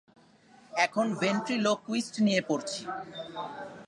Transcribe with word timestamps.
এখন 0.85 1.05
ভেন্ট্রিলোকুইস্ট 1.21 2.15
নিয়ে 2.25 2.41
পড়ছি। 2.49 2.81